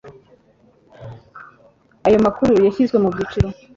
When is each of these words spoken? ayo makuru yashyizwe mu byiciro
ayo 2.05 2.17
makuru 2.25 2.49
yashyizwe 2.65 2.97
mu 3.03 3.09
byiciro 3.13 3.47